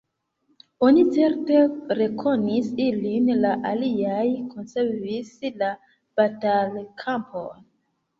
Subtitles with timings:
[0.85, 1.57] Oni certe
[1.99, 4.23] rekonis ilin: la aliaj
[4.55, 5.29] konservis
[5.63, 5.69] la
[6.23, 7.61] batalkampon!